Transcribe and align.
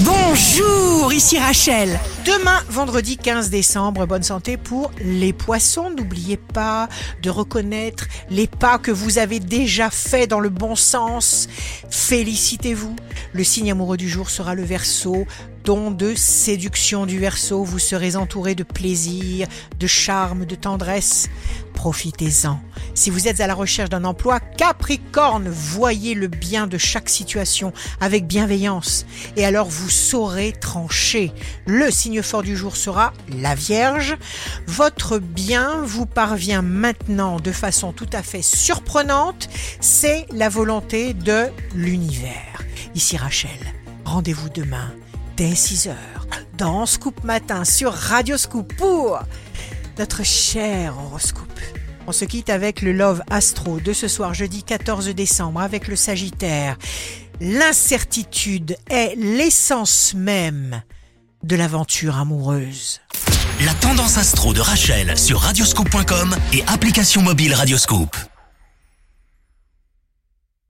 Bonjour, 0.00 1.10
ici 1.14 1.38
Rachel. 1.38 1.98
Demain, 2.26 2.62
vendredi 2.68 3.16
15 3.16 3.48
décembre, 3.48 4.04
bonne 4.04 4.22
santé 4.22 4.58
pour 4.58 4.90
les 5.02 5.32
poissons. 5.32 5.88
N'oubliez 5.88 6.36
pas 6.36 6.90
de 7.22 7.30
reconnaître 7.30 8.06
les 8.28 8.46
pas 8.46 8.78
que 8.78 8.90
vous 8.90 9.16
avez 9.16 9.40
déjà 9.40 9.88
faits 9.88 10.28
dans 10.28 10.40
le 10.40 10.50
bon 10.50 10.76
sens. 10.76 11.48
Félicitez-vous. 11.88 12.94
Le 13.32 13.42
signe 13.42 13.70
amoureux 13.70 13.96
du 13.96 14.08
jour 14.08 14.28
sera 14.28 14.54
le 14.54 14.64
verso 14.64 15.26
don 15.66 15.90
de 15.90 16.14
séduction 16.14 17.06
du 17.06 17.18
verso, 17.18 17.64
vous 17.64 17.80
serez 17.80 18.14
entouré 18.14 18.54
de 18.54 18.62
plaisir, 18.62 19.48
de 19.80 19.86
charme, 19.88 20.44
de 20.44 20.54
tendresse. 20.54 21.28
Profitez-en. 21.74 22.60
Si 22.96 23.10
vous 23.10 23.28
êtes 23.28 23.40
à 23.40 23.46
la 23.46 23.54
recherche 23.54 23.90
d'un 23.90 24.04
emploi, 24.04 24.40
Capricorne, 24.40 25.50
voyez 25.50 26.14
le 26.14 26.28
bien 26.28 26.66
de 26.66 26.78
chaque 26.78 27.10
situation 27.10 27.74
avec 28.00 28.26
bienveillance 28.26 29.04
et 29.36 29.44
alors 29.44 29.68
vous 29.68 29.90
saurez 29.90 30.52
trancher. 30.52 31.30
Le 31.66 31.90
signe 31.90 32.22
fort 32.22 32.42
du 32.42 32.56
jour 32.56 32.74
sera 32.74 33.12
la 33.38 33.54
Vierge. 33.54 34.16
Votre 34.66 35.18
bien 35.18 35.82
vous 35.82 36.06
parvient 36.06 36.62
maintenant 36.62 37.38
de 37.38 37.52
façon 37.52 37.92
tout 37.92 38.08
à 38.14 38.22
fait 38.22 38.40
surprenante. 38.40 39.50
C'est 39.78 40.24
la 40.32 40.48
volonté 40.48 41.12
de 41.12 41.48
l'univers. 41.74 42.62
Ici 42.94 43.18
Rachel. 43.18 43.50
Rendez-vous 44.06 44.48
demain 44.48 44.90
dès 45.36 45.54
6 45.54 45.88
heures 45.88 46.26
dans 46.56 46.86
Scoop 46.86 47.24
Matin 47.24 47.66
sur 47.66 47.92
Radio 47.92 48.38
Scoop 48.38 48.74
pour 48.74 49.20
notre 49.98 50.24
cher 50.24 50.96
horoscope. 50.96 51.60
On 52.08 52.12
se 52.12 52.24
quitte 52.24 52.50
avec 52.50 52.82
le 52.82 52.92
Love 52.92 53.22
Astro 53.30 53.80
de 53.80 53.92
ce 53.92 54.06
soir 54.06 54.32
jeudi 54.32 54.62
14 54.62 55.08
décembre 55.08 55.60
avec 55.60 55.88
le 55.88 55.96
Sagittaire. 55.96 56.78
L'incertitude 57.40 58.76
est 58.88 59.16
l'essence 59.16 60.14
même 60.14 60.82
de 61.42 61.56
l'aventure 61.56 62.16
amoureuse. 62.16 63.00
La 63.64 63.74
tendance 63.74 64.18
astro 64.18 64.52
de 64.52 64.60
Rachel 64.60 65.18
sur 65.18 65.40
radioscope.com 65.40 66.36
et 66.52 66.62
application 66.68 67.22
mobile 67.22 67.54
Radioscope. 67.54 68.16